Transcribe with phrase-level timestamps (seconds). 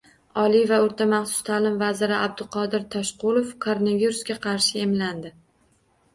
[0.43, 5.35] Oliy va o‘rta maxsus ta’lim vaziri Abduqodir Toshqulov koronavirusga qarshi emlandi